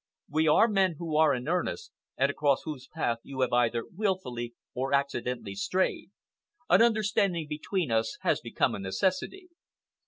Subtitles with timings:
[0.31, 4.55] We are men who are in earnest, and across whose path you have either wilfully
[4.73, 6.09] or accidentally strayed.
[6.71, 9.49] An understanding between us has become a necessity."